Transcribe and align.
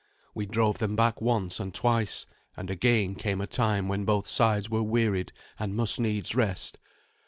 We 0.33 0.47
drove 0.47 0.79
them 0.79 0.95
back 0.95 1.21
once 1.21 1.59
and 1.59 1.71
twice; 1.75 2.25
and 2.57 2.71
again 2.71 3.13
came 3.13 3.39
a 3.39 3.45
time 3.45 3.87
when 3.87 4.03
both 4.03 4.27
sides 4.27 4.67
were 4.67 4.81
wearied 4.81 5.31
and 5.59 5.75
must 5.75 5.99
needs 5.99 6.33
rest. 6.33 6.79